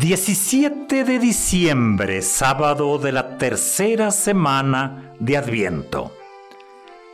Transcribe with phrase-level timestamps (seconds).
[0.00, 6.10] 17 de diciembre, sábado de la tercera semana de Adviento.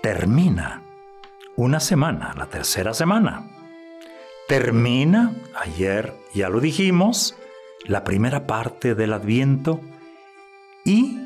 [0.01, 0.85] Termina
[1.57, 3.45] una semana, la tercera semana.
[4.47, 7.35] Termina, ayer ya lo dijimos,
[7.87, 9.80] la primera parte del Adviento
[10.85, 11.19] y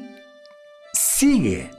[0.95, 1.71] sigue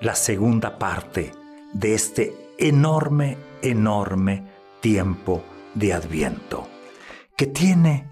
[0.00, 1.32] la segunda parte
[1.74, 4.46] de este enorme, enorme
[4.80, 6.66] tiempo de Adviento,
[7.36, 8.08] que tiene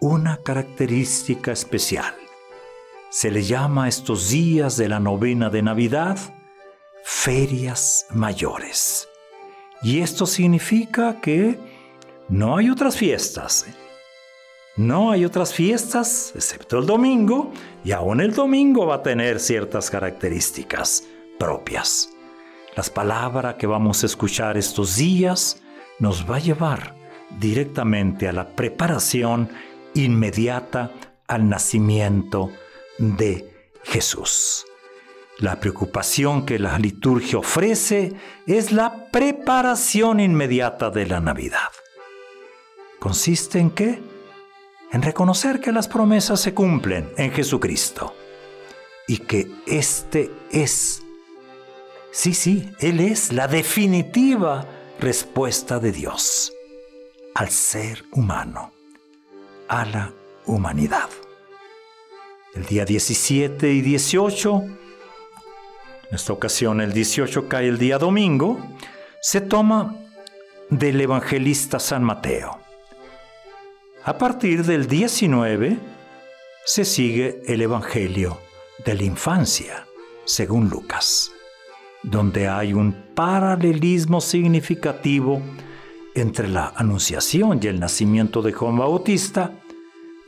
[0.00, 2.14] una característica especial.
[3.10, 6.18] Se le llama estos días de la novena de Navidad
[7.04, 9.08] ferias mayores.
[9.80, 11.58] Y esto significa que
[12.28, 13.66] no hay otras fiestas.
[14.76, 17.52] No hay otras fiestas excepto el domingo
[17.84, 21.04] y aún el domingo va a tener ciertas características
[21.38, 22.10] propias.
[22.74, 25.62] Las palabras que vamos a escuchar estos días
[25.98, 26.94] nos va a llevar
[27.38, 29.48] directamente a la preparación
[29.96, 30.92] inmediata
[31.26, 32.50] al nacimiento
[32.98, 34.64] de Jesús.
[35.38, 38.14] La preocupación que la liturgia ofrece
[38.46, 41.70] es la preparación inmediata de la Navidad.
[42.98, 44.00] ¿Consiste en qué?
[44.92, 48.14] En reconocer que las promesas se cumplen en Jesucristo
[49.06, 51.02] y que este es,
[52.12, 54.66] sí, sí, Él es la definitiva
[54.98, 56.52] respuesta de Dios
[57.34, 58.75] al ser humano
[59.68, 60.12] a la
[60.46, 61.08] humanidad.
[62.54, 68.58] El día 17 y 18, en esta ocasión el 18 cae el día domingo,
[69.20, 69.94] se toma
[70.70, 72.58] del evangelista San Mateo.
[74.04, 75.78] A partir del 19
[76.64, 78.38] se sigue el Evangelio
[78.84, 79.86] de la infancia,
[80.24, 81.32] según Lucas,
[82.02, 85.42] donde hay un paralelismo significativo
[86.16, 89.52] entre la anunciación y el nacimiento de Juan Bautista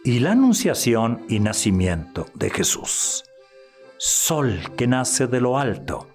[0.05, 3.25] y la anunciación y nacimiento de Jesús.
[3.97, 6.09] Sol que nace de lo alto,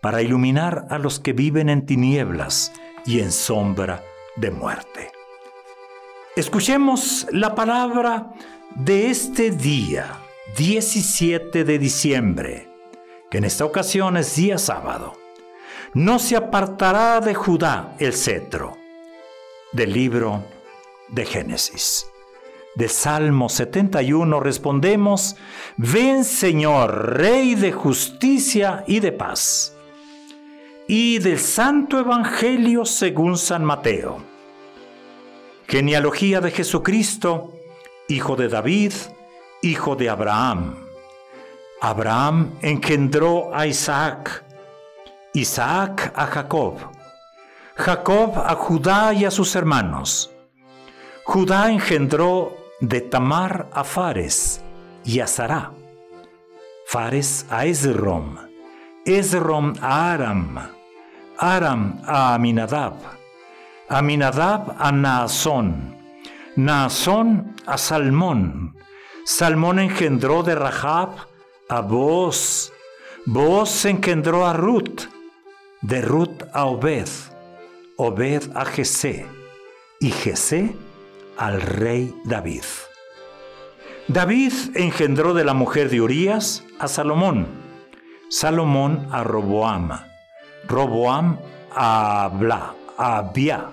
[0.00, 2.72] para iluminar a los que viven en tinieblas
[3.04, 4.04] y en sombra
[4.36, 5.10] de muerte.
[6.36, 8.32] Escuchemos la palabra
[8.76, 10.12] de este día,
[10.56, 12.68] 17 de diciembre,
[13.30, 15.14] que en esta ocasión es día sábado.
[15.92, 18.81] No se apartará de Judá el cetro
[19.72, 20.44] del libro
[21.08, 22.06] de Génesis.
[22.74, 25.36] De Salmo 71 respondemos,
[25.76, 29.76] ven Señor, Rey de justicia y de paz.
[30.88, 34.18] Y del Santo Evangelio según San Mateo.
[35.68, 37.52] Genealogía de Jesucristo,
[38.08, 38.92] hijo de David,
[39.62, 40.76] hijo de Abraham.
[41.80, 44.44] Abraham engendró a Isaac,
[45.34, 47.01] Isaac a Jacob
[47.76, 50.30] Jacob a Judá y a sus hermanos.
[51.24, 54.62] Judá engendró de Tamar a Fares
[55.04, 55.72] y a Sará.
[56.86, 58.36] Fares a Esrom,
[59.06, 60.58] Esrom a Aram,
[61.38, 62.94] Aram a Aminadab,
[63.88, 65.96] Aminadab a Naasón,
[66.56, 68.76] Naasón a Salmón,
[69.24, 71.16] Salmón engendró de Rahab
[71.68, 72.70] a Booz,
[73.24, 75.04] Booz engendró a Ruth,
[75.80, 77.08] de Ruth a Obed,
[78.04, 79.28] Obed a Jesé
[80.00, 80.74] y Jesé
[81.36, 82.64] al rey David.
[84.08, 87.46] David engendró de la mujer de Urías a Salomón,
[88.28, 90.00] Salomón a Roboam,
[90.66, 91.38] Roboam
[91.70, 93.70] a Abla, a Abia,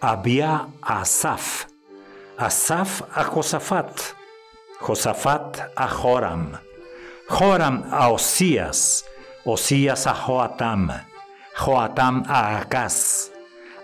[0.00, 1.66] Abia a Asaf,
[2.38, 4.00] Asaf a Josafat,
[4.80, 6.52] Josafat a Joram,
[7.28, 9.04] Joram a Osías,
[9.44, 10.90] Osías a Joatam,
[11.58, 13.32] Joatam a Acaz,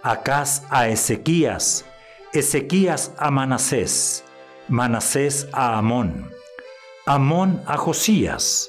[0.03, 1.87] Acaz a Ezequías,
[2.35, 4.25] Ezequías a Manasés,
[4.69, 6.31] Manasés a Amón,
[7.07, 8.69] Amón a Josías.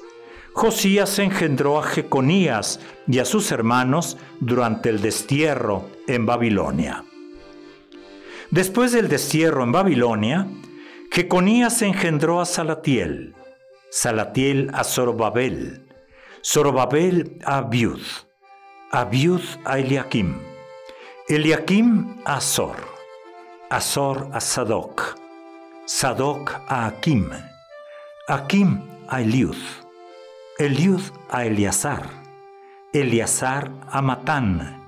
[0.54, 7.04] Josías engendró a Jeconías y a sus hermanos durante el destierro en Babilonia.
[8.52, 10.48] Después del destierro en Babilonia,
[11.12, 13.36] Jeconías engendró a Salatiel,
[13.92, 15.88] Salatiel a Zorobabel,
[16.42, 18.00] Zorobabel a Abiud,
[18.96, 20.36] Abiud a Eliakim,
[21.28, 22.78] Eliakim a Azor,
[23.68, 25.16] Azor a Sadoc,
[25.88, 27.28] Sadoc a Akim,
[28.28, 29.58] Akim a Eliud,
[30.60, 31.02] Eliud
[31.32, 32.04] a Eleazar,
[32.94, 34.86] Eleazar a Matán,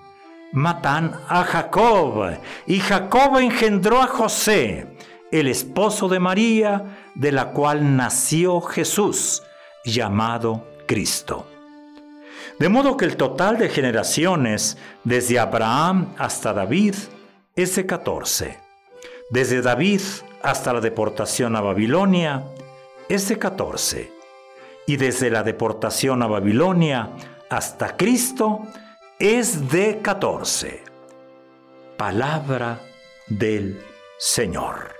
[0.53, 2.37] Matán a Jacob,
[2.67, 4.97] y Jacob engendró a José,
[5.31, 9.41] el esposo de María, de la cual nació Jesús,
[9.83, 11.54] llamado Cristo.
[12.59, 16.95] De modo que el total de generaciones desde Abraham hasta David
[17.55, 18.57] es de 14.
[19.29, 20.01] Desde David
[20.41, 22.45] hasta la deportación a Babilonia
[23.09, 24.11] es de 14.
[24.87, 27.09] Y desde la deportación a Babilonia
[27.49, 28.61] hasta Cristo
[29.19, 30.81] es de 14.
[31.97, 32.79] Palabra
[33.27, 33.81] del
[34.17, 34.95] Señor.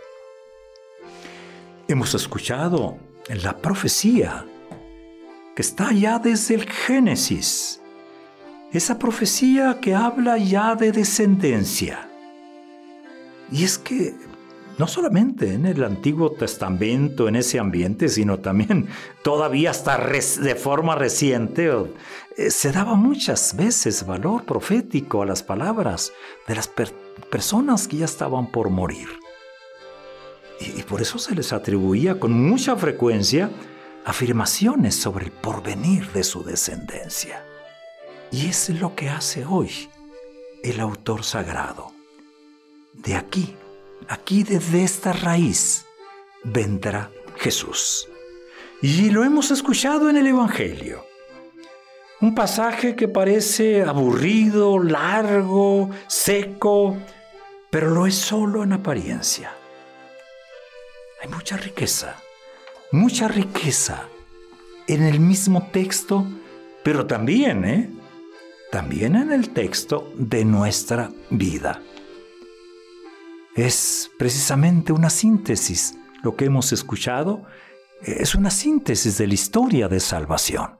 [1.88, 2.98] Hemos escuchado
[3.30, 4.46] la profecía
[5.56, 7.82] que está ya desde el Génesis.
[8.72, 12.10] Esa profecía que habla ya de descendencia.
[13.50, 14.14] Y es que
[14.78, 18.90] no solamente en el Antiguo Testamento, en ese ambiente, sino también
[19.24, 21.72] todavía hasta de forma reciente,
[22.36, 26.12] eh, se daba muchas veces valor profético a las palabras
[26.48, 26.70] de las
[27.30, 29.08] personas que ya estaban por morir.
[30.60, 33.52] y por eso se les atribuía con mucha frecuencia
[34.06, 37.44] afirmaciones sobre el porvenir de su descendencia.
[38.32, 39.90] Y es lo que hace hoy
[40.64, 41.92] el autor sagrado.
[42.94, 43.56] De aquí,
[44.08, 45.86] aquí desde esta raíz,
[46.44, 48.08] vendrá Jesús.
[48.82, 51.04] Y lo hemos escuchado en el Evangelio.
[52.22, 56.96] Un pasaje que parece aburrido, largo, seco,
[57.72, 59.54] pero lo es solo en apariencia.
[61.22, 62.16] Hay mucha riqueza
[62.96, 64.08] mucha riqueza
[64.88, 66.26] en el mismo texto,
[66.84, 67.90] pero también, ¿eh?
[68.72, 71.82] También en el texto de nuestra vida.
[73.56, 75.98] Es precisamente una síntesis.
[76.24, 77.44] Lo que hemos escuchado
[78.02, 80.80] es una síntesis de la historia de salvación.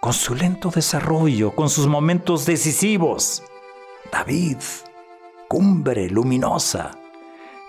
[0.00, 3.42] Con su lento desarrollo, con sus momentos decisivos.
[4.12, 4.58] David,
[5.48, 6.98] cumbre luminosa,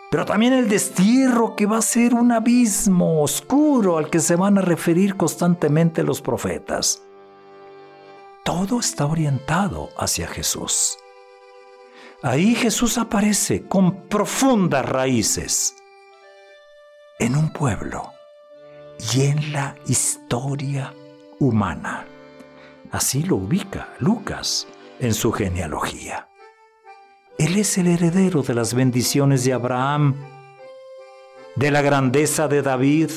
[0.10, 4.58] pero también el destierro que va a ser un abismo oscuro al que se van
[4.58, 7.04] a referir constantemente los profetas.
[8.44, 10.98] Todo está orientado hacia Jesús.
[12.24, 15.76] Ahí Jesús aparece con profundas raíces
[17.20, 18.14] en un pueblo
[19.14, 20.94] y en la historia
[21.40, 22.06] humana.
[22.92, 24.68] Así lo ubica Lucas
[25.00, 26.30] en su genealogía.
[27.38, 30.16] Él es el heredero de las bendiciones de Abraham,
[31.56, 33.12] de la grandeza de David.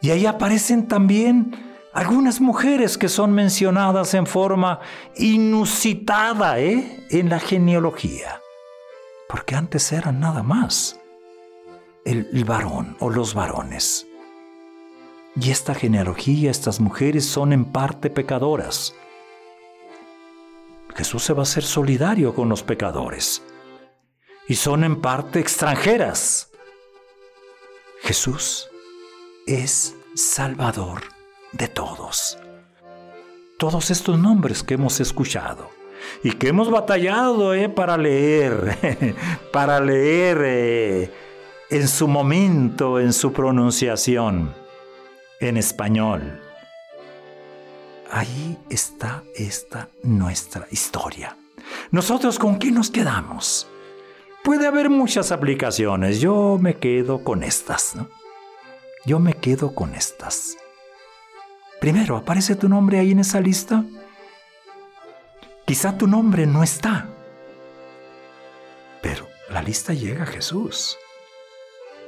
[0.00, 1.54] Y ahí aparecen también
[1.92, 4.80] algunas mujeres que son mencionadas en forma
[5.16, 7.06] inusitada ¿eh?
[7.10, 8.40] en la genealogía,
[9.28, 10.98] porque antes eran nada más
[12.06, 14.06] el, el varón o los varones.
[15.36, 18.94] Y esta genealogía, estas mujeres son en parte pecadoras
[20.94, 23.42] Jesús se va a ser solidario con los pecadores.
[24.48, 26.50] Y son en parte extranjeras.
[28.02, 28.68] Jesús
[29.46, 31.02] es Salvador
[31.52, 32.38] de todos.
[33.58, 35.70] Todos estos nombres que hemos escuchado
[36.22, 39.14] y que hemos batallado eh, para leer,
[39.52, 41.12] para leer eh,
[41.70, 44.54] en su momento, en su pronunciación,
[45.40, 46.40] en español
[48.10, 51.36] ahí está esta nuestra historia.
[51.90, 53.68] Nosotros con qué nos quedamos?
[54.42, 58.08] Puede haber muchas aplicaciones, yo me quedo con estas, ¿no?
[59.04, 60.56] Yo me quedo con estas.
[61.80, 63.84] Primero, ¿aparece tu nombre ahí en esa lista?
[65.64, 67.08] Quizá tu nombre no está,
[69.02, 70.96] pero la lista llega a Jesús.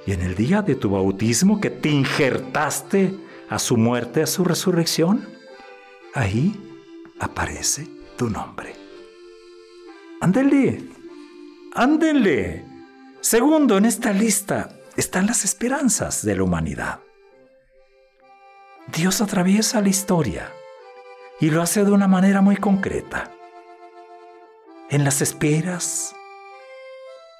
[0.06, 3.14] Y en el día de tu bautismo que te injertaste
[3.48, 5.28] a su muerte, a su resurrección,
[6.14, 6.54] ahí
[7.18, 8.74] aparece tu nombre.
[10.20, 10.82] Ándele,
[11.74, 12.64] ándele.
[13.20, 17.00] Segundo, en esta lista están las esperanzas de la humanidad.
[18.88, 20.52] Dios atraviesa la historia
[21.40, 23.30] y lo hace de una manera muy concreta.
[24.90, 26.14] En las esperas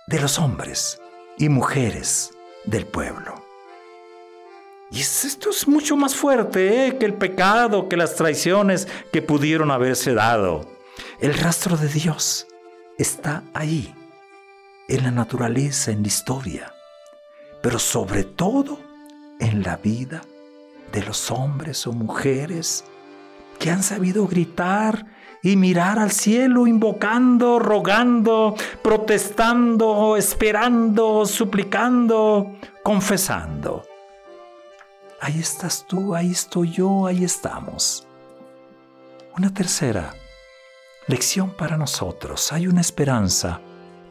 [0.06, 1.00] de los hombres
[1.38, 2.30] y mujeres
[2.64, 3.49] del pueblo.
[4.90, 6.98] Y esto es mucho más fuerte ¿eh?
[6.98, 10.66] que el pecado, que las traiciones que pudieron haberse dado.
[11.20, 12.48] El rastro de Dios
[12.98, 13.94] está ahí,
[14.88, 16.74] en la naturaleza, en la historia,
[17.62, 18.80] pero sobre todo
[19.38, 20.22] en la vida
[20.92, 22.84] de los hombres o mujeres
[23.60, 25.06] que han sabido gritar
[25.40, 33.89] y mirar al cielo invocando, rogando, protestando, esperando, suplicando, confesando
[35.20, 38.06] Ahí estás tú, ahí estoy yo, ahí estamos.
[39.36, 40.14] Una tercera
[41.06, 42.52] lección para nosotros.
[42.52, 43.60] Hay una esperanza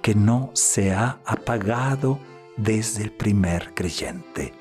[0.03, 2.19] que no se ha apagado
[2.57, 4.53] desde el primer creyente.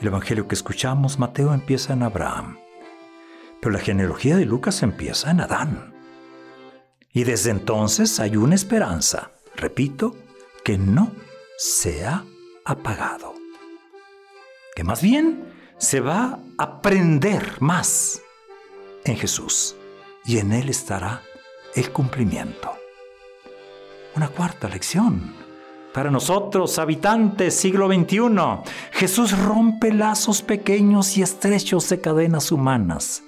[0.00, 2.58] El Evangelio que escuchamos, Mateo, empieza en Abraham,
[3.60, 5.94] pero la genealogía de Lucas empieza en Adán.
[7.14, 10.14] Y desde entonces hay una esperanza, repito,
[10.62, 11.12] que no
[11.56, 12.24] se ha
[12.66, 13.35] apagado.
[14.76, 18.20] Que más bien se va a aprender más
[19.06, 19.74] en Jesús
[20.26, 21.22] y en Él estará
[21.74, 22.72] el cumplimiento.
[24.14, 25.34] Una cuarta lección.
[25.94, 33.22] Para nosotros, habitantes siglo XXI, Jesús rompe lazos pequeños y estrechos de cadenas humanas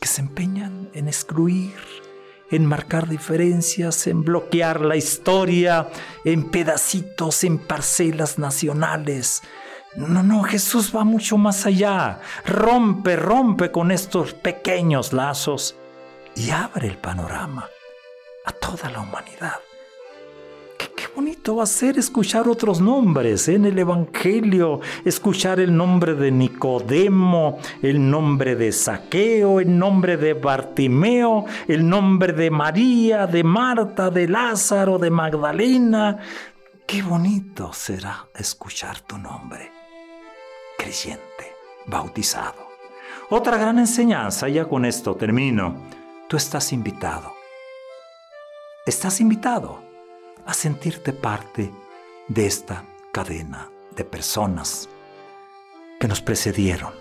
[0.00, 1.76] que se empeñan en excluir,
[2.50, 5.88] en marcar diferencias, en bloquear la historia
[6.24, 9.42] en pedacitos, en parcelas nacionales.
[9.96, 12.20] No, no, Jesús va mucho más allá.
[12.46, 15.76] Rompe, rompe con estos pequeños lazos
[16.34, 17.68] y abre el panorama
[18.44, 19.60] a toda la humanidad.
[20.78, 26.30] Qué, bonito va a ser escuchar otros nombres en el Evangelio, escuchar el nombre de
[26.30, 34.10] Nicodemo, el nombre de Saqueo, el nombre de Bartimeo, el nombre de María, de Marta,
[34.10, 36.18] de Lázaro, de Magdalena.
[36.86, 39.70] Qué bonito será escuchar tu nombre,
[41.86, 42.68] bautizado.
[43.30, 45.76] Otra gran enseñanza, ya con esto termino,
[46.28, 47.32] tú estás invitado.
[48.84, 49.82] Estás invitado
[50.44, 51.70] a sentirte parte
[52.28, 54.88] de esta cadena de personas
[56.00, 56.92] que nos precedieron.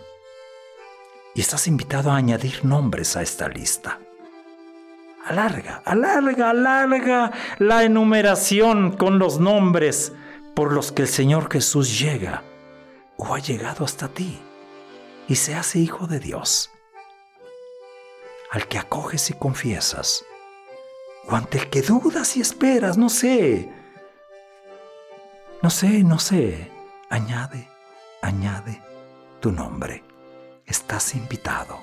[1.33, 3.99] Y estás invitado a añadir nombres a esta lista.
[5.25, 10.13] Alarga, alarga, alarga la enumeración con los nombres
[10.55, 12.43] por los que el Señor Jesús llega
[13.23, 14.41] o ha llegado hasta ti
[15.27, 16.71] y se hace hijo de Dios.
[18.49, 20.25] Al que acoges y confiesas,
[21.27, 23.71] o ante el que dudas y esperas, no sé.
[25.61, 26.71] No sé, no sé.
[27.09, 27.69] Añade,
[28.23, 28.81] añade
[29.39, 30.03] tu nombre.
[30.65, 31.77] Estás invitado.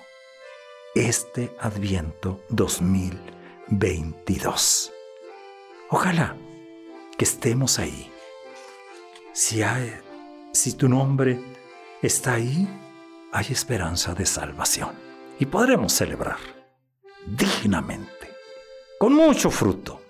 [0.97, 4.93] Este Adviento 2022.
[5.91, 6.37] Ojalá
[7.17, 8.13] que estemos ahí.
[9.33, 9.95] Si, hay,
[10.59, 11.39] si tu nombre
[12.03, 12.69] está ahí,
[13.33, 14.91] hay esperanza de salvación.
[15.39, 16.39] Y podremos celebrar
[17.25, 18.35] dignamente
[18.99, 20.03] con mucho fruto,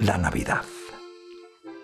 [0.00, 0.64] la Navidad.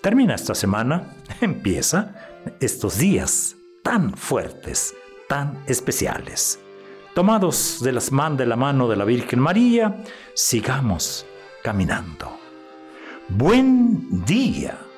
[0.03, 4.95] Termina esta semana, empieza estos días tan fuertes,
[5.27, 6.59] tan especiales.
[7.15, 11.25] Tomados de, las man, de la mano de la Virgen María, sigamos
[11.63, 12.39] caminando.
[13.29, 14.90] Buen día.